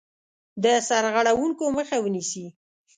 [0.63, 2.45] د سرغړونکو مخه ونیسي.